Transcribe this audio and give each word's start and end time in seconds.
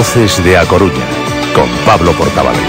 Voces 0.00 0.42
de 0.42 0.56
A 0.56 0.64
Coruña, 0.64 1.04
con 1.54 1.68
Pablo 1.84 2.12
Portavales. 2.12 2.62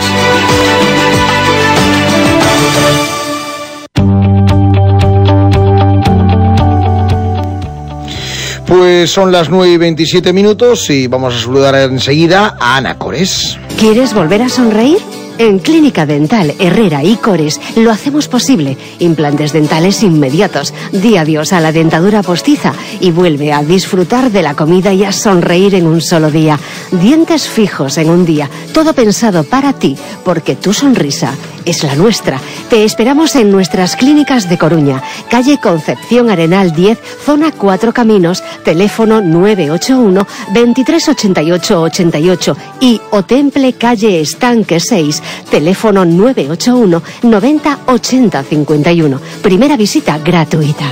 Pues 8.68 9.12
son 9.12 9.32
las 9.32 9.50
9 9.50 9.72
y 9.72 9.78
27 9.78 10.34
minutos 10.34 10.90
y 10.90 11.08
vamos 11.08 11.34
a 11.34 11.40
saludar 11.40 11.76
enseguida 11.76 12.58
a 12.60 12.76
Ana 12.76 12.98
Cores. 12.98 13.58
¿Quieres 13.80 14.14
volver 14.14 14.42
a 14.42 14.50
sonreír? 14.50 15.00
En 15.42 15.58
Clínica 15.58 16.06
Dental 16.06 16.54
Herrera 16.60 17.04
y 17.04 17.16
Cores 17.16 17.60
lo 17.76 17.90
hacemos 17.90 18.28
posible. 18.28 18.78
Implantes 19.00 19.54
dentales 19.54 20.04
inmediatos. 20.04 20.72
Di 20.92 21.18
adiós 21.18 21.52
a 21.52 21.60
la 21.60 21.72
dentadura 21.72 22.22
postiza 22.22 22.74
y 23.00 23.10
vuelve 23.10 23.52
a 23.52 23.64
disfrutar 23.64 24.30
de 24.32 24.44
la 24.44 24.54
comida 24.54 24.94
y 24.94 25.04
a 25.04 25.12
sonreír 25.12 25.74
en 25.74 25.88
un 25.88 26.00
solo 26.00 26.30
día. 26.30 26.60
Dientes 26.92 27.50
fijos 27.50 27.98
en 27.98 28.12
un 28.12 28.24
día. 28.24 28.52
Todo 28.72 28.94
pensado 28.94 29.44
para 29.44 29.74
ti, 29.74 29.98
porque 30.24 30.56
tu 30.56 30.74
sonrisa 30.74 31.34
es 31.66 31.84
la 31.84 31.96
nuestra. 31.96 32.40
Te 32.70 32.84
esperamos 32.84 33.36
en 33.36 33.52
nuestras 33.52 33.96
clínicas 33.96 34.50
de 34.50 34.58
Coruña, 34.58 35.02
calle 35.30 35.60
Concepción 35.60 36.30
Arenal 36.30 36.74
10, 36.74 37.00
zona 37.26 37.52
4 37.52 37.94
Caminos, 37.94 38.44
teléfono 38.64 39.22
981 39.22 40.28
2388 40.54 41.82
88 41.82 42.58
y 42.80 43.02
Otemple 43.12 43.74
calle 43.74 44.22
Estanque 44.22 44.80
6, 44.80 45.22
teléfono 45.50 46.06
981 46.06 47.02
90 47.24 47.80
80 47.88 48.44
51. 48.44 49.20
Primera 49.42 49.78
visita 49.78 50.18
gratuita. 50.18 50.86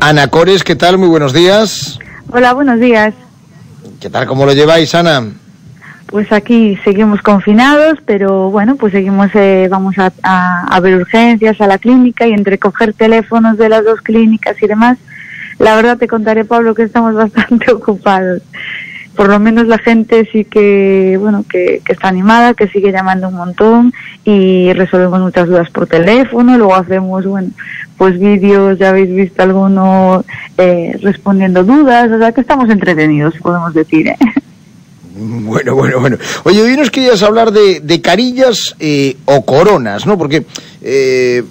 Ana 0.00 0.28
Cores, 0.28 0.62
¿qué 0.62 0.76
tal? 0.76 0.96
Muy 0.96 1.08
buenos 1.08 1.32
días. 1.32 1.98
Hola, 2.30 2.54
buenos 2.54 2.78
días. 2.78 3.14
¿Qué 4.00 4.08
tal? 4.08 4.26
¿Cómo 4.26 4.46
lo 4.46 4.52
lleváis, 4.52 4.94
Ana? 4.94 5.26
Pues 6.08 6.32
aquí 6.32 6.78
seguimos 6.84 7.20
confinados, 7.20 7.98
pero 8.06 8.50
bueno, 8.50 8.76
pues 8.76 8.92
seguimos, 8.92 9.28
eh, 9.34 9.68
vamos 9.70 9.94
a, 9.98 10.10
a, 10.22 10.80
ver 10.80 10.96
urgencias 10.96 11.60
a 11.60 11.66
la 11.66 11.76
clínica 11.76 12.26
y 12.26 12.32
entre 12.32 12.58
coger 12.58 12.94
teléfonos 12.94 13.58
de 13.58 13.68
las 13.68 13.84
dos 13.84 14.00
clínicas 14.00 14.56
y 14.62 14.66
demás, 14.66 14.96
la 15.58 15.76
verdad 15.76 15.98
te 15.98 16.08
contaré, 16.08 16.46
Pablo, 16.46 16.74
que 16.74 16.84
estamos 16.84 17.14
bastante 17.34 17.70
ocupados. 17.70 18.42
Por 19.16 19.28
lo 19.28 19.38
menos 19.38 19.66
la 19.66 19.76
gente 19.76 20.26
sí 20.32 20.46
que, 20.46 21.18
bueno, 21.20 21.44
que, 21.46 21.82
que 21.84 21.92
está 21.92 22.08
animada, 22.08 22.54
que 22.54 22.68
sigue 22.68 22.90
llamando 22.90 23.28
un 23.28 23.34
montón 23.34 23.92
y 24.24 24.72
resolvemos 24.72 25.20
muchas 25.20 25.46
dudas 25.46 25.68
por 25.70 25.88
teléfono, 25.88 26.56
luego 26.56 26.74
hacemos, 26.74 27.26
bueno, 27.26 27.50
pues 27.98 28.18
vídeos, 28.18 28.78
ya 28.78 28.90
habéis 28.90 29.10
visto 29.14 29.42
alguno 29.42 30.24
eh, 30.56 30.98
respondiendo 31.02 31.64
dudas, 31.64 32.10
o 32.10 32.18
sea 32.18 32.32
que 32.32 32.40
estamos 32.40 32.70
entretenidos, 32.70 33.34
podemos 33.42 33.74
decir, 33.74 34.08
¿eh? 34.08 34.16
Bueno, 35.48 35.74
bueno, 35.74 36.00
bueno. 36.00 36.18
Oye, 36.44 36.62
hoy 36.62 36.76
nos 36.76 36.90
querías 36.90 37.22
hablar 37.22 37.52
de, 37.52 37.80
de 37.80 38.00
carillas 38.00 38.76
eh, 38.78 39.16
o 39.24 39.44
coronas, 39.44 40.06
¿no? 40.06 40.16
Porque 40.18 40.44
eh, 40.82 41.42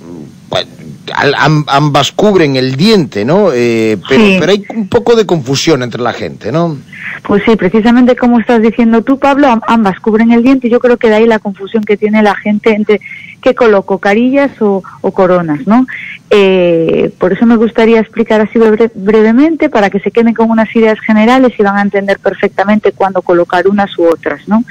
ambas 1.68 2.12
cubren 2.12 2.56
el 2.56 2.76
diente, 2.76 3.26
¿no? 3.26 3.50
Eh, 3.54 3.98
pero, 4.08 4.22
Sí. 4.26 4.38
pero 4.40 4.52
hay 4.52 4.64
un 4.76 4.88
poco 4.88 5.16
de 5.16 5.26
confusión 5.26 5.84
entre 5.84 6.02
la 6.02 6.14
gente, 6.14 6.52
¿no? 6.52 6.78
Pues 7.24 7.44
sí, 7.46 7.56
precisamente 7.56 8.16
como 8.16 8.40
estás 8.40 8.62
diciendo 8.62 9.02
tú, 9.02 9.18
Pablo, 9.18 9.48
am- 9.48 9.62
ambas 9.68 10.00
cubren 10.00 10.32
el 10.32 10.44
diente 10.44 10.68
y 10.68 10.70
yo 10.70 10.80
creo 10.80 10.98
que 10.98 11.10
de 11.10 11.16
ahí 11.16 11.26
la 11.26 11.40
confusión 11.40 11.84
que 11.84 11.98
tiene 11.98 12.22
la 12.22 12.36
gente 12.36 12.72
entre 12.74 13.02
qué 13.42 13.56
coloco, 13.56 13.98
carillas 13.98 14.52
o, 14.62 14.84
o 15.02 15.12
coronas, 15.12 15.66
¿no? 15.66 15.88
Eh, 16.30 17.12
por 17.18 17.34
eso 17.34 17.46
me 17.46 17.56
gustaría 17.56 18.00
explicar 18.00 18.42
así 18.42 18.60
bre- 18.60 18.92
brevemente 18.94 19.70
para 19.70 19.90
que 19.90 20.00
se 20.00 20.12
queden 20.12 20.34
con 20.34 20.50
unas 20.50 20.74
ideas 20.76 21.00
generales 21.00 21.54
y 21.58 21.64
van 21.64 21.78
a 21.78 21.82
entender 21.82 22.20
perfectamente 22.20 22.92
cuándo 22.92 23.22
colocar 23.22 23.68
unas 23.68 23.98
u 23.98 24.04
otras, 24.06 24.48
¿no? 24.48 24.64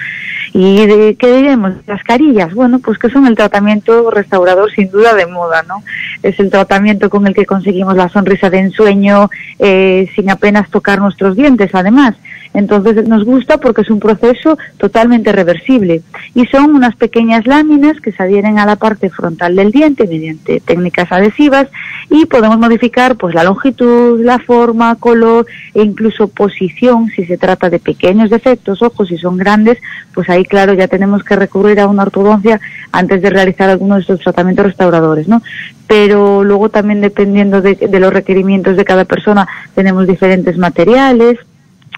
¿Y 0.59 0.87
de 0.87 1.17
qué 1.17 1.37
diremos? 1.37 1.75
Las 1.87 2.03
carillas, 2.03 2.55
bueno, 2.55 2.79
pues 2.79 2.99
que 2.99 3.11
son 3.11 3.27
el 3.27 3.37
tratamiento 3.37 4.11
restaurador 4.11 4.73
sin 4.73 4.91
duda 4.91 5.13
de 5.13 5.27
moda, 5.27 5.63
¿no? 5.65 5.83
Es 6.23 6.41
el 6.41 6.51
tratamiento 6.51 7.11
con 7.11 7.27
el 7.27 7.35
que 7.35 7.45
conseguimos 7.45 7.95
la 7.95 8.09
sonrisa 8.09 8.49
de 8.49 8.61
ensueño 8.61 9.29
eh, 9.59 10.11
sin 10.15 10.31
apenas 10.31 10.71
tocar 10.71 10.99
nuestros 10.99 11.37
dientes, 11.37 11.75
además. 11.75 12.15
Entonces 12.57 13.07
nos 13.07 13.23
gusta 13.25 13.59
porque 13.59 13.83
es 13.83 13.91
un 13.91 14.01
proceso 14.01 14.57
totalmente 14.79 15.31
reversible 15.31 16.01
y 16.35 16.47
son 16.47 16.75
unas 16.75 16.97
pequeñas 16.97 17.47
láminas 17.47 18.01
que 18.01 18.13
se 18.13 18.23
adhieren 18.23 18.59
a 18.59 18.65
la 18.65 18.77
parte 18.77 19.11
frontal 19.11 19.55
del 19.57 19.71
diente 19.71 20.07
mediante 20.07 20.61
técnicas 20.61 21.13
adhesivas 21.13 21.69
y 22.09 22.25
podemos 22.25 22.59
modificar 22.59 23.17
pues 23.17 23.35
la 23.35 23.45
longitud, 23.45 24.25
la 24.25 24.39
forma, 24.39 24.97
color 24.97 25.45
e 25.75 25.83
incluso 25.83 26.29
posición 26.29 27.11
si 27.11 27.27
se 27.27 27.37
trata 27.37 27.69
de 27.69 27.79
pequeños 27.79 28.31
defectos. 28.31 28.81
Ojo, 28.81 29.05
si 29.05 29.19
son 29.19 29.37
grandes, 29.37 29.77
pues 30.15 30.31
ahí 30.31 30.47
claro 30.47 30.73
ya 30.73 30.89
tenemos 30.89 31.25
que 31.25 31.37
recurrir 31.37 31.79
a 31.79 31.89
una 31.89 32.05
ortodoncia 32.05 32.59
antes 32.91 33.21
de 33.21 33.29
realizar 33.29 33.69
alguno 33.69 33.97
de 33.97 34.01
estos 34.01 34.21
tratamientos 34.21 34.65
restauradores, 34.65 35.29
¿no? 35.29 35.43
Pero 35.87 36.43
luego 36.43 36.71
también 36.71 37.03
dependiendo 37.03 37.61
de, 37.61 37.75
de 37.75 38.01
los 38.01 38.15
requerimientos 38.15 38.79
de 38.79 38.85
cada 38.87 39.05
persona 39.05 39.47
tenemos 39.75 40.07
diferentes 40.07 40.57
materiales. 40.57 41.39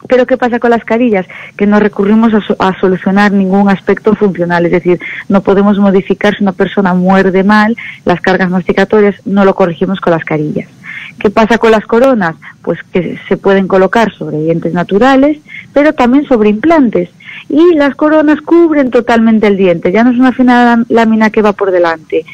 Pero 0.06 0.26
¿qué 0.26 0.36
pasa 0.36 0.60
con 0.60 0.70
las 0.70 0.84
carillas? 0.84 1.26
Que 1.56 1.66
no 1.66 1.80
recurrimos 1.80 2.32
a, 2.32 2.68
a 2.68 2.78
solucionar 2.78 3.32
ningún 3.32 3.68
aspecto 3.68 4.14
funcional, 4.14 4.66
es 4.66 4.72
decir, 4.72 5.00
no 5.28 5.42
podemos 5.42 5.78
modificar 5.78 6.36
si 6.36 6.42
una 6.42 6.52
persona 6.52 6.94
muerde 6.94 7.42
mal 7.42 7.76
las 8.04 8.20
cargas 8.20 8.50
masticatorias, 8.50 9.16
no 9.24 9.44
lo 9.44 9.54
corregimos 9.54 10.00
con 10.00 10.12
las 10.12 10.24
carillas. 10.24 10.68
¿Qué 11.18 11.30
pasa 11.30 11.58
con 11.58 11.72
las 11.72 11.84
coronas? 11.84 12.36
Pues 12.62 12.78
que 12.92 13.18
se 13.28 13.36
pueden 13.36 13.66
colocar 13.66 14.12
sobre 14.12 14.38
dientes 14.38 14.72
naturales, 14.72 15.38
pero 15.72 15.92
también 15.92 16.26
sobre 16.26 16.48
implantes. 16.48 17.10
Y 17.48 17.74
las 17.74 17.94
coronas 17.96 18.40
cubren 18.40 18.90
totalmente 18.90 19.46
el 19.46 19.56
diente, 19.56 19.90
ya 19.90 20.04
no 20.04 20.10
es 20.10 20.18
una 20.18 20.32
fina 20.32 20.84
lámina 20.88 21.30
que 21.30 21.42
va 21.42 21.52
por 21.52 21.70
delante. 21.70 22.24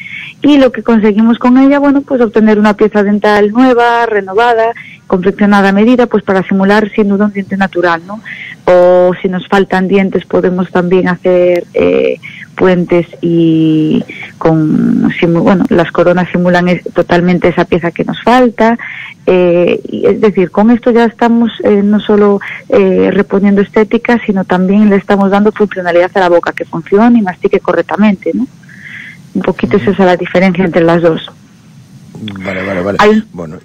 Y 0.45 0.59
lo 0.59 0.71
que 0.71 0.83
conseguimos 0.83 1.39
con 1.39 1.57
ella, 1.57 1.79
bueno, 1.79 2.01
pues 2.01 2.21
obtener 2.21 2.59
una 2.59 2.75
pieza 2.75 3.01
dental 3.01 3.49
nueva, 3.49 4.05
renovada, 4.05 4.73
confeccionada 5.07 5.69
a 5.69 5.71
medida, 5.71 6.05
pues 6.05 6.23
para 6.23 6.43
simular 6.43 6.91
sin 6.91 7.07
duda 7.07 7.25
un 7.25 7.33
diente 7.33 7.57
natural, 7.57 8.03
¿no? 8.05 8.21
O 8.65 9.15
si 9.19 9.27
nos 9.27 9.47
faltan 9.47 9.87
dientes 9.87 10.23
podemos 10.25 10.69
también 10.69 11.07
hacer 11.07 11.63
eh, 11.73 12.19
puentes 12.55 13.07
y 13.21 14.03
con, 14.37 15.11
bueno, 15.43 15.65
las 15.69 15.91
coronas 15.91 16.29
simulan 16.31 16.67
totalmente 16.93 17.47
esa 17.47 17.65
pieza 17.65 17.89
que 17.89 18.05
nos 18.05 18.21
falta. 18.21 18.77
Eh, 19.25 19.81
y 19.89 20.05
es 20.05 20.21
decir, 20.21 20.51
con 20.51 20.69
esto 20.69 20.91
ya 20.91 21.05
estamos 21.05 21.53
eh, 21.63 21.81
no 21.81 21.99
solo 21.99 22.39
eh, 22.69 23.09
reponiendo 23.11 23.61
estética, 23.63 24.21
sino 24.23 24.45
también 24.45 24.91
le 24.91 24.97
estamos 24.97 25.31
dando 25.31 25.51
funcionalidad 25.51 26.11
a 26.13 26.19
la 26.19 26.29
boca, 26.29 26.53
que 26.53 26.65
funcione 26.65 27.17
y 27.17 27.23
mastique 27.23 27.59
correctamente, 27.59 28.29
¿no? 28.35 28.45
Un 29.35 29.41
poquito 29.41 29.77
esa 29.77 29.91
es 29.91 29.99
la 29.99 30.17
diferencia 30.17 30.65
entre 30.65 30.83
las 30.83 31.01
dos. 31.01 31.29
Vale, 32.43 32.63
vale, 32.65 32.81
vale. 32.81 32.97
Hay- 33.01 33.23
bueno, 33.33 33.57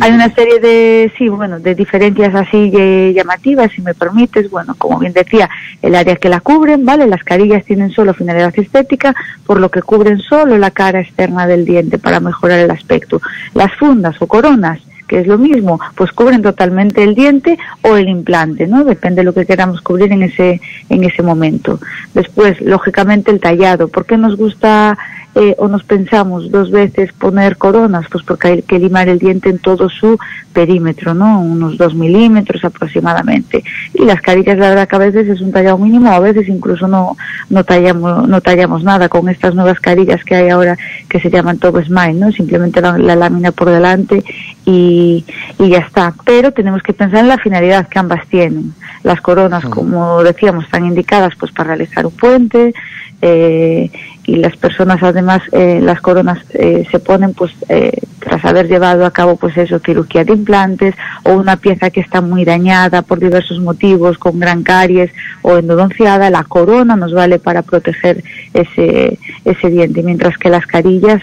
Hay 0.00 0.12
una 0.12 0.32
serie 0.34 0.60
de, 0.60 1.10
sí, 1.18 1.28
bueno, 1.28 1.58
de 1.58 1.74
diferencias 1.74 2.32
así 2.34 2.70
llamativas, 3.14 3.72
si 3.72 3.80
me 3.82 3.94
permites. 3.94 4.48
Bueno, 4.50 4.74
como 4.76 4.98
bien 4.98 5.12
decía, 5.12 5.48
el 5.82 5.94
área 5.94 6.16
que 6.16 6.28
la 6.28 6.40
cubren, 6.40 6.84
¿vale? 6.84 7.06
Las 7.06 7.24
carillas 7.24 7.64
tienen 7.64 7.90
solo 7.90 8.12
finalidad 8.14 8.52
estética, 8.56 9.14
por 9.46 9.58
lo 9.58 9.70
que 9.70 9.82
cubren 9.82 10.18
solo 10.20 10.58
la 10.58 10.70
cara 10.70 11.00
externa 11.00 11.46
del 11.46 11.64
diente 11.64 11.98
para 11.98 12.20
mejorar 12.20 12.58
el 12.60 12.70
aspecto. 12.70 13.20
Las 13.54 13.72
fundas 13.74 14.14
o 14.20 14.26
coronas, 14.28 14.80
que 15.10 15.18
es 15.18 15.26
lo 15.26 15.38
mismo, 15.38 15.80
pues 15.96 16.12
cubren 16.12 16.40
totalmente 16.40 17.02
el 17.02 17.16
diente 17.16 17.58
o 17.82 17.96
el 17.96 18.08
implante, 18.08 18.68
¿no? 18.68 18.84
Depende 18.84 19.22
de 19.22 19.24
lo 19.24 19.34
que 19.34 19.44
queramos 19.44 19.80
cubrir 19.80 20.12
en 20.12 20.22
ese, 20.22 20.60
en 20.88 21.02
ese 21.02 21.24
momento. 21.24 21.80
Después, 22.14 22.60
lógicamente, 22.60 23.32
el 23.32 23.40
tallado. 23.40 23.88
¿Por 23.88 24.06
qué 24.06 24.16
nos 24.16 24.36
gusta 24.36 24.96
eh, 25.34 25.54
o 25.58 25.68
nos 25.68 25.84
pensamos 25.84 26.50
dos 26.50 26.70
veces 26.70 27.12
poner 27.12 27.56
coronas? 27.56 28.06
Pues 28.10 28.24
porque 28.24 28.48
hay 28.48 28.62
que 28.62 28.78
limar 28.78 29.08
el 29.08 29.18
diente 29.18 29.48
en 29.48 29.58
todo 29.58 29.88
su 29.88 30.18
perímetro, 30.52 31.14
¿no? 31.14 31.40
Unos 31.40 31.78
dos 31.78 31.94
milímetros 31.94 32.64
aproximadamente. 32.64 33.62
Y 33.94 34.04
las 34.04 34.20
carillas, 34.20 34.58
la 34.58 34.70
verdad 34.70 34.88
que 34.88 34.96
a 34.96 35.00
veces 35.00 35.28
es 35.28 35.40
un 35.40 35.52
tallado 35.52 35.78
mínimo, 35.78 36.10
a 36.10 36.18
veces 36.18 36.48
incluso 36.48 36.88
no, 36.88 37.16
no 37.48 37.64
tallamos, 37.64 38.28
no 38.28 38.40
tallamos 38.40 38.82
nada 38.82 39.08
con 39.08 39.28
estas 39.28 39.54
nuevas 39.54 39.78
carillas 39.80 40.24
que 40.24 40.34
hay 40.34 40.48
ahora 40.48 40.76
que 41.08 41.20
se 41.20 41.30
llaman 41.30 41.58
Top 41.58 41.82
Smile, 41.84 42.14
¿no? 42.14 42.32
Simplemente 42.32 42.80
la, 42.80 42.98
la 42.98 43.16
lámina 43.16 43.52
por 43.52 43.70
delante 43.70 44.24
y, 44.64 45.24
y 45.58 45.68
ya 45.68 45.78
está. 45.78 46.14
Pero 46.24 46.52
tenemos 46.52 46.82
que 46.82 46.92
pensar 46.92 47.20
en 47.20 47.28
la 47.28 47.38
finalidad 47.38 47.88
que 47.88 47.98
ambas 47.98 48.26
tienen. 48.28 48.74
Las 49.02 49.20
coronas, 49.20 49.64
como 49.64 50.22
decíamos, 50.22 50.64
están 50.64 50.84
indicadas 50.84 51.34
pues 51.38 51.52
para 51.52 51.68
realizar 51.68 52.04
un 52.06 52.12
puente, 52.12 52.74
eh, 53.22 53.90
y 54.24 54.36
las 54.36 54.56
personas 54.56 55.02
además 55.02 55.42
eh, 55.52 55.80
las 55.82 56.00
coronas 56.00 56.38
eh, 56.54 56.86
se 56.90 56.98
ponen 56.98 57.32
pues 57.34 57.52
eh, 57.68 57.92
tras 58.18 58.44
haber 58.44 58.68
llevado 58.68 59.06
a 59.06 59.10
cabo 59.10 59.36
pues 59.36 59.56
eso 59.56 59.78
cirugía 59.78 60.24
de 60.24 60.34
implantes 60.34 60.94
o 61.24 61.32
una 61.32 61.56
pieza 61.56 61.90
que 61.90 62.00
está 62.00 62.20
muy 62.20 62.44
dañada 62.44 63.02
por 63.02 63.18
diversos 63.18 63.60
motivos 63.60 64.18
con 64.18 64.38
gran 64.38 64.62
caries 64.62 65.10
o 65.42 65.56
endodonciada 65.56 66.30
la 66.30 66.44
corona 66.44 66.96
nos 66.96 67.14
vale 67.14 67.38
para 67.38 67.62
proteger 67.62 68.22
ese 68.52 69.18
ese 69.44 69.70
diente 69.70 70.02
mientras 70.02 70.36
que 70.36 70.50
las 70.50 70.66
carillas 70.66 71.22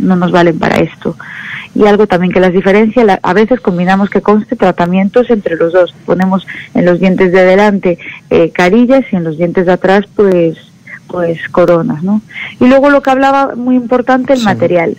no 0.00 0.16
nos 0.16 0.32
valen 0.32 0.58
para 0.58 0.76
esto 0.76 1.16
y 1.74 1.86
algo 1.86 2.06
también 2.06 2.32
que 2.32 2.40
las 2.40 2.52
diferencia, 2.52 3.20
a 3.22 3.34
veces 3.34 3.60
combinamos 3.60 4.10
que 4.10 4.22
conste 4.22 4.56
tratamientos 4.56 5.30
entre 5.30 5.54
los 5.54 5.72
dos. 5.72 5.94
Ponemos 6.06 6.44
en 6.74 6.84
los 6.84 6.98
dientes 6.98 7.30
de 7.30 7.44
delante 7.44 7.98
carillas 8.52 9.04
y 9.12 9.16
en 9.16 9.22
los 9.22 9.36
dientes 9.36 9.66
de 9.66 9.72
atrás 9.72 10.04
pues 10.16 10.56
pues 11.08 11.48
coronas, 11.48 12.02
¿no? 12.02 12.20
Y 12.60 12.66
luego 12.66 12.90
lo 12.90 13.02
que 13.02 13.10
hablaba 13.10 13.54
muy 13.56 13.74
importante 13.74 14.34
el 14.34 14.42
material. 14.44 14.96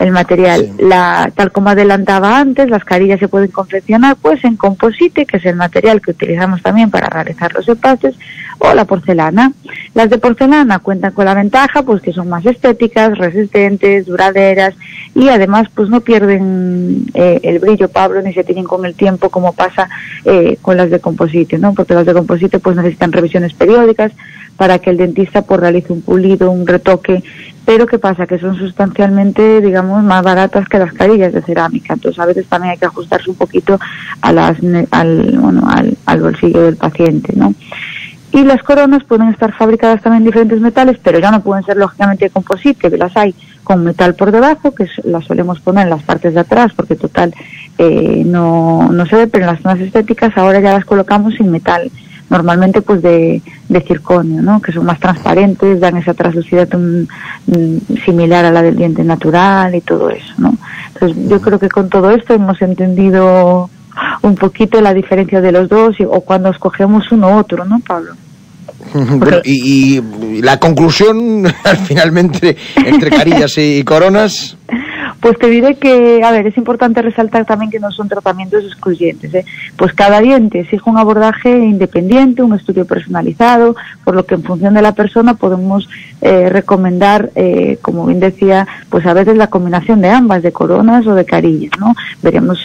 El 0.00 0.12
material, 0.12 0.72
la, 0.78 1.30
tal 1.36 1.52
como 1.52 1.68
adelantaba 1.68 2.38
antes, 2.38 2.70
las 2.70 2.84
carillas 2.84 3.20
se 3.20 3.28
pueden 3.28 3.50
confeccionar 3.50 4.16
pues 4.16 4.42
en 4.44 4.56
composite, 4.56 5.26
que 5.26 5.36
es 5.36 5.44
el 5.44 5.56
material 5.56 6.00
que 6.00 6.12
utilizamos 6.12 6.62
también 6.62 6.90
para 6.90 7.08
realizar 7.08 7.52
los 7.52 7.68
empastes, 7.68 8.16
o 8.60 8.74
la 8.74 8.84
porcelana. 8.86 9.52
Las 9.94 10.08
de 10.08 10.18
porcelana 10.18 10.78
cuentan 10.78 11.12
con 11.12 11.26
la 11.26 11.34
ventaja 11.34 11.82
pues 11.82 12.00
que 12.00 12.12
son 12.12 12.28
más 12.28 12.46
estéticas, 12.46 13.18
resistentes, 13.18 14.06
duraderas 14.06 14.74
y 15.14 15.28
además 15.28 15.68
pues 15.74 15.88
no 15.88 16.00
pierden 16.00 17.06
eh, 17.14 17.40
el 17.42 17.58
brillo, 17.58 17.88
Pablo, 17.88 18.22
ni 18.22 18.32
se 18.32 18.44
tienen 18.44 18.64
con 18.64 18.84
el 18.86 18.94
tiempo 18.94 19.28
como 19.28 19.52
pasa 19.52 19.88
eh, 20.24 20.56
con 20.62 20.76
las 20.76 20.90
de 20.90 21.00
composite, 21.00 21.58
¿no? 21.58 21.74
Porque 21.74 21.94
las 21.94 22.06
de 22.06 22.14
composite 22.14 22.58
pues 22.58 22.76
necesitan 22.76 23.12
revisiones 23.12 23.54
periódicas, 23.54 24.12
para 24.60 24.78
que 24.78 24.90
el 24.90 24.98
dentista 24.98 25.40
pues 25.40 25.58
realice 25.58 25.90
un 25.90 26.02
pulido, 26.02 26.50
un 26.50 26.66
retoque, 26.66 27.22
pero 27.64 27.86
¿qué 27.86 27.98
pasa? 27.98 28.26
Que 28.26 28.38
son 28.38 28.56
sustancialmente, 28.56 29.60
digamos, 29.60 30.02
más 30.02 30.22
baratas 30.22 30.68
que 30.68 30.78
las 30.78 30.92
carillas 30.92 31.32
de 31.32 31.42
cerámica, 31.42 31.94
entonces 31.94 32.18
a 32.18 32.26
veces 32.26 32.46
también 32.46 32.72
hay 32.72 32.78
que 32.78 32.86
ajustarse 32.86 33.30
un 33.30 33.36
poquito 33.36 33.78
a 34.22 34.32
las, 34.32 34.58
al, 34.90 35.38
bueno, 35.38 35.68
al, 35.68 35.96
al 36.06 36.20
bolsillo 36.20 36.62
del 36.62 36.76
paciente, 36.76 37.32
¿no? 37.36 37.54
Y 38.32 38.44
las 38.44 38.62
coronas 38.62 39.02
pueden 39.04 39.28
estar 39.28 39.52
fabricadas 39.52 40.02
también 40.02 40.22
en 40.22 40.26
diferentes 40.26 40.60
metales, 40.60 40.98
pero 41.02 41.18
ya 41.18 41.32
no 41.32 41.42
pueden 41.42 41.64
ser 41.64 41.76
lógicamente 41.76 42.30
composite, 42.30 42.96
las 42.96 43.16
hay 43.16 43.34
con 43.64 43.82
metal 43.82 44.14
por 44.14 44.30
debajo, 44.30 44.72
que 44.72 44.86
las 45.02 45.24
solemos 45.24 45.60
poner 45.60 45.84
en 45.84 45.90
las 45.90 46.04
partes 46.04 46.34
de 46.34 46.40
atrás, 46.40 46.72
porque 46.76 46.94
total 46.94 47.34
eh, 47.78 48.22
no, 48.24 48.88
no 48.92 49.06
se 49.06 49.16
ve, 49.16 49.26
pero 49.26 49.44
en 49.44 49.52
las 49.52 49.62
zonas 49.62 49.80
estéticas 49.80 50.36
ahora 50.36 50.60
ya 50.60 50.72
las 50.72 50.84
colocamos 50.84 51.34
sin 51.34 51.50
metal 51.50 51.90
normalmente 52.30 52.80
pues 52.80 53.02
de, 53.02 53.42
de 53.68 53.80
circonio, 53.82 54.40
¿no? 54.40 54.62
que 54.62 54.72
son 54.72 54.86
más 54.86 54.98
transparentes, 55.00 55.80
dan 55.80 55.96
esa 55.96 56.14
translucidad 56.14 56.68
similar 58.04 58.44
a 58.44 58.52
la 58.52 58.62
del 58.62 58.76
diente 58.76 59.04
natural 59.04 59.74
y 59.74 59.80
todo 59.80 60.10
eso. 60.10 60.32
¿no? 60.38 60.54
Entonces 60.94 61.28
yo 61.28 61.40
creo 61.40 61.58
que 61.58 61.68
con 61.68 61.88
todo 61.88 62.10
esto 62.10 62.32
hemos 62.32 62.62
entendido 62.62 63.68
un 64.22 64.34
poquito 64.36 64.80
la 64.80 64.94
diferencia 64.94 65.40
de 65.40 65.52
los 65.52 65.68
dos 65.68 65.96
o 66.08 66.20
cuando 66.20 66.50
escogemos 66.50 67.10
uno 67.10 67.34
u 67.34 67.38
otro, 67.38 67.64
¿no, 67.64 67.80
Pablo? 67.80 68.14
y, 69.44 69.98
y, 69.98 70.42
la 70.42 70.58
conclusión 70.58 71.44
finalmente 71.84 72.56
entre 72.76 73.10
carillas 73.10 73.58
y 73.58 73.82
coronas 73.84 74.56
pues 75.20 75.38
te 75.38 75.48
diré 75.48 75.76
que, 75.76 76.22
a 76.22 76.30
ver, 76.30 76.46
es 76.46 76.56
importante 76.56 77.02
resaltar 77.02 77.44
también 77.44 77.70
que 77.70 77.80
no 77.80 77.90
son 77.90 78.08
tratamientos 78.08 78.64
excluyentes. 78.64 79.32
¿eh? 79.34 79.44
Pues 79.76 79.92
cada 79.92 80.20
diente 80.20 80.60
exige 80.60 80.88
un 80.88 80.98
abordaje 80.98 81.50
independiente, 81.50 82.42
un 82.42 82.54
estudio 82.54 82.84
personalizado, 82.84 83.76
por 84.04 84.14
lo 84.14 84.26
que 84.26 84.34
en 84.34 84.42
función 84.42 84.74
de 84.74 84.82
la 84.82 84.94
persona 84.94 85.34
podemos 85.34 85.88
eh, 86.20 86.48
recomendar, 86.50 87.30
eh, 87.34 87.78
como 87.82 88.06
bien 88.06 88.20
decía, 88.20 88.66
pues 88.88 89.06
a 89.06 89.14
veces 89.14 89.36
la 89.36 89.48
combinación 89.48 90.00
de 90.00 90.10
ambas, 90.10 90.42
de 90.42 90.52
coronas 90.52 91.06
o 91.06 91.14
de 91.14 91.24
carillas, 91.24 91.72
¿no? 91.78 91.94
Veremos 92.22 92.58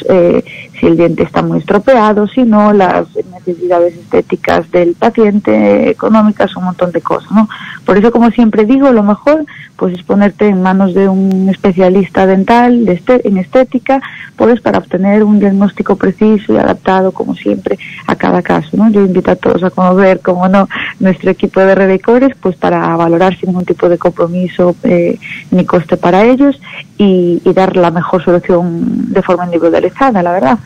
si 0.79 0.85
el 0.85 0.97
diente 0.97 1.23
está 1.23 1.41
muy 1.41 1.59
estropeado, 1.59 2.27
si 2.27 2.43
no, 2.43 2.73
las 2.73 3.07
necesidades 3.31 3.95
estéticas 3.95 4.69
del 4.71 4.93
paciente, 4.93 5.89
económicas, 5.89 6.55
un 6.55 6.65
montón 6.65 6.91
de 6.91 7.01
cosas, 7.01 7.31
¿no? 7.31 7.49
Por 7.85 7.97
eso, 7.97 8.11
como 8.11 8.31
siempre 8.31 8.65
digo, 8.65 8.91
lo 8.91 9.03
mejor 9.03 9.45
pues 9.75 9.97
es 9.97 10.03
ponerte 10.03 10.47
en 10.47 10.61
manos 10.61 10.93
de 10.93 11.09
un 11.09 11.49
especialista 11.49 12.25
de 12.43 12.93
este, 12.93 13.27
en 13.27 13.37
estética, 13.37 14.01
pues 14.35 14.59
para 14.59 14.79
obtener 14.79 15.23
un 15.23 15.39
diagnóstico 15.39 15.95
preciso 15.95 16.53
y 16.53 16.57
adaptado, 16.57 17.11
como 17.11 17.35
siempre, 17.35 17.77
a 18.07 18.15
cada 18.15 18.41
caso, 18.41 18.75
¿no? 18.75 18.89
Yo 18.89 19.01
invito 19.01 19.31
a 19.31 19.35
todos 19.35 19.63
a 19.63 19.69
conocer, 19.69 20.19
como 20.19 20.47
no, 20.47 20.67
nuestro 20.99 21.31
equipo 21.31 21.59
de 21.61 21.75
redecores, 21.75 22.35
pues 22.41 22.55
para 22.55 22.95
valorar 22.97 23.37
sin 23.37 23.49
ningún 23.49 23.65
tipo 23.65 23.87
de 23.87 23.97
compromiso 23.97 24.75
eh, 24.83 25.19
ni 25.51 25.65
coste 25.65 25.95
para 25.95 26.25
ellos 26.25 26.59
y, 26.97 27.41
y 27.45 27.53
dar 27.53 27.77
la 27.77 27.91
mejor 27.91 28.23
solución 28.23 29.13
de 29.13 29.21
forma 29.21 29.45
individualizada, 29.45 30.21
la 30.23 30.31
verdad. 30.33 30.59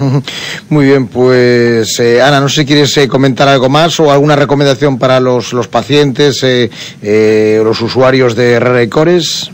Muy 0.68 0.86
bien, 0.86 1.06
pues 1.08 1.98
eh, 2.00 2.22
Ana, 2.22 2.40
no 2.40 2.48
sé 2.48 2.62
si 2.62 2.66
quieres 2.66 2.96
eh, 2.96 3.08
comentar 3.08 3.48
algo 3.48 3.68
más 3.68 3.98
o 4.00 4.10
alguna 4.10 4.36
recomendación 4.36 4.98
para 4.98 5.20
los, 5.20 5.52
los 5.52 5.68
pacientes 5.68 6.42
eh, 6.42 6.70
eh 7.02 7.60
los 7.62 7.80
usuarios 7.80 8.34
de 8.34 8.52
Herrera 8.52 8.82
y 8.82 8.88
Cores. 8.88 9.50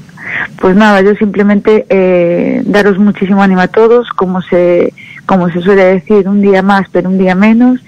Pues 0.61 0.75
nada, 0.75 1.03
yo 1.03 1.15
simplemente 1.17 2.63
daros 2.67 2.99
muchísimo 2.99 3.43
ánimo 3.43 3.61
a 3.61 3.69
todos, 3.69 4.09
como 4.11 4.41
se, 4.43 4.93
como 5.27 5.51
se 5.51 5.61
suele 5.61 5.85
decir, 5.85 6.29
un 6.29 6.41
día 6.41 6.63
más, 6.63 6.87
pero 6.91 7.09
un 7.09 7.19
día 7.19 7.35
menos. 7.35 7.81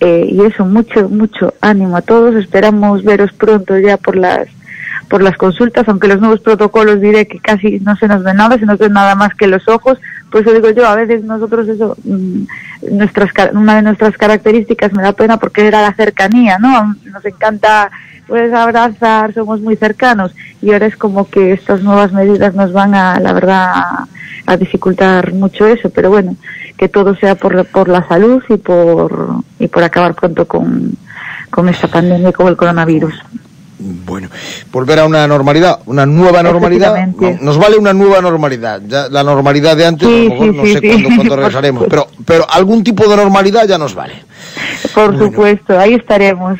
y 0.00 0.40
eso, 0.42 0.64
mucho, 0.64 1.08
mucho 1.08 1.54
ánimo 1.60 1.96
a 1.96 2.02
todos. 2.02 2.34
Esperamos 2.34 3.04
veros 3.04 3.32
pronto 3.32 3.78
ya 3.78 3.96
por 3.96 4.16
las 4.16 4.48
por 5.08 5.22
las 5.22 5.36
consultas, 5.36 5.88
aunque 5.88 6.08
los 6.08 6.20
nuevos 6.20 6.40
protocolos 6.40 7.00
diré 7.00 7.26
que 7.26 7.38
casi 7.38 7.78
no 7.80 7.96
se 7.96 8.08
nos 8.08 8.24
ve 8.24 8.34
nada, 8.34 8.58
se 8.58 8.66
nos 8.66 8.78
ve 8.78 8.88
nada 8.88 9.14
más 9.14 9.34
que 9.34 9.46
los 9.46 9.68
ojos, 9.68 9.98
pues 10.34 10.44
eso 10.44 10.54
digo 10.56 10.70
yo, 10.70 10.84
a 10.84 10.96
veces 10.96 11.22
nosotros 11.22 11.68
eso, 11.68 11.96
mm, 12.02 12.42
nuestras, 12.90 13.30
una 13.52 13.76
de 13.76 13.82
nuestras 13.82 14.16
características 14.16 14.92
me 14.92 15.04
da 15.04 15.12
pena 15.12 15.36
porque 15.36 15.64
era 15.64 15.80
la 15.80 15.94
cercanía, 15.94 16.58
¿no? 16.58 16.92
Nos 17.04 17.24
encanta 17.24 17.88
pues 18.26 18.52
abrazar, 18.52 19.32
somos 19.32 19.60
muy 19.60 19.76
cercanos 19.76 20.34
y 20.60 20.72
ahora 20.72 20.86
es 20.86 20.96
como 20.96 21.30
que 21.30 21.52
estas 21.52 21.82
nuevas 21.82 22.12
medidas 22.12 22.52
nos 22.52 22.72
van 22.72 22.96
a, 22.96 23.20
la 23.20 23.32
verdad, 23.32 23.74
a, 24.44 24.56
dificultar 24.56 25.32
mucho 25.34 25.68
eso, 25.68 25.88
pero 25.90 26.10
bueno, 26.10 26.34
que 26.76 26.88
todo 26.88 27.14
sea 27.14 27.36
por, 27.36 27.64
por 27.66 27.88
la 27.88 28.02
salud 28.08 28.42
y 28.48 28.56
por, 28.56 29.36
y 29.60 29.68
por 29.68 29.84
acabar 29.84 30.16
pronto 30.16 30.48
con, 30.48 30.96
con 31.48 31.68
esta 31.68 31.86
pandemia 31.86 32.30
y 32.30 32.32
con 32.32 32.48
el 32.48 32.56
coronavirus. 32.56 33.14
Bueno, 33.86 34.30
volver 34.72 35.00
a 35.00 35.04
una 35.04 35.26
normalidad, 35.26 35.80
una 35.84 36.06
nueva 36.06 36.42
normalidad. 36.42 37.06
nos 37.40 37.58
vale 37.58 37.76
una 37.76 37.92
nueva 37.92 38.22
normalidad. 38.22 38.80
Ya, 38.86 39.08
la 39.10 39.22
normalidad 39.22 39.76
de 39.76 39.84
antes, 39.84 40.08
a 40.08 40.10
lo 40.10 40.30
mejor 40.30 40.54
no 40.54 40.64
sé 40.64 40.80
cuándo, 40.80 41.36
regresaremos, 41.36 41.84
pero, 41.90 42.06
pero 42.24 42.46
algún 42.50 42.82
tipo 42.82 43.06
de 43.06 43.16
normalidad 43.16 43.68
ya 43.68 43.76
nos 43.76 43.94
vale. 43.94 44.24
Por 44.94 45.18
supuesto, 45.18 45.78
ahí 45.78 45.94
estaremos. 45.94 46.58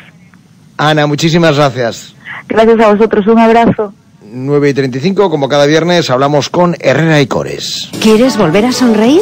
Ana, 0.77 1.07
muchísimas 1.07 1.55
gracias. 1.55 2.13
Gracias 2.47 2.79
a 2.79 2.91
vosotros, 2.93 3.25
un 3.25 3.39
abrazo. 3.39 3.91
9 4.31 4.69
y 4.69 4.73
35, 4.73 5.29
como 5.29 5.49
cada 5.49 5.65
viernes, 5.65 6.09
hablamos 6.09 6.49
con 6.49 6.75
Herrera 6.79 7.21
y 7.21 7.27
Cores. 7.27 7.89
¿Quieres 8.01 8.37
volver 8.37 8.65
a 8.65 8.71
sonreír? 8.71 9.21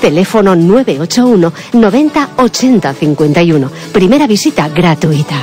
teléfono 0.00 0.54
981 0.54 1.52
90 1.72 2.28
80 2.36 2.94
51. 2.94 3.70
Primera 3.92 4.26
visita 4.26 4.68
gratuita. 4.68 5.36